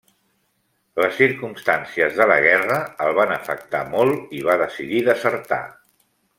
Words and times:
Les 1.03 1.13
circumstàncies 1.19 2.17
de 2.21 2.27
la 2.33 2.39
guerra 2.47 2.79
el 3.07 3.15
van 3.21 3.35
afectar 3.37 3.85
molt 3.95 4.35
i 4.39 4.43
va 4.51 4.57
decidir 4.67 5.07
desertar. 5.13 5.65